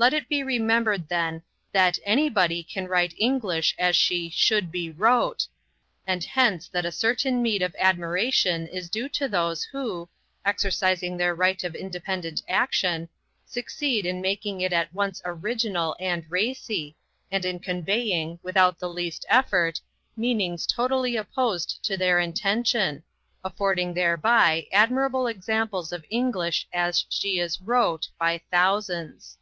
Let 0.00 0.14
it 0.14 0.28
be 0.28 0.44
remembered, 0.44 1.08
then, 1.08 1.42
that 1.72 1.98
anybody 2.04 2.62
can 2.62 2.86
write 2.86 3.16
English 3.18 3.74
as 3.80 3.96
she 3.96 4.30
"should 4.30 4.70
be 4.70 4.92
wrote," 4.92 5.48
and 6.06 6.22
hence 6.22 6.68
that 6.68 6.84
a 6.84 6.92
certain 6.92 7.42
meed 7.42 7.62
of 7.62 7.74
admiration 7.76 8.68
is 8.68 8.88
due 8.88 9.08
to 9.08 9.26
those 9.26 9.64
who, 9.64 10.08
exercising 10.44 11.16
their 11.16 11.34
right 11.34 11.64
of 11.64 11.74
independent 11.74 12.44
action, 12.48 13.08
succeed 13.44 14.06
in 14.06 14.20
making 14.20 14.60
it 14.60 14.72
at 14.72 14.94
once 14.94 15.20
original 15.24 15.96
and 15.98 16.24
racy, 16.30 16.94
and 17.32 17.44
in 17.44 17.58
conveying, 17.58 18.38
without 18.40 18.78
the 18.78 18.88
least 18.88 19.26
effort, 19.28 19.80
meanings 20.16 20.64
totally 20.64 21.16
opposed 21.16 21.82
to 21.82 21.96
their 21.96 22.20
intention, 22.20 23.02
affording 23.42 23.94
thereby 23.94 24.64
admirable 24.70 25.26
examples 25.26 25.90
of 25.90 26.04
English 26.08 26.68
as 26.72 27.04
"she 27.08 27.40
is 27.40 27.60
wrote" 27.60 28.08
by 28.16 28.40
thousands. 28.52 29.38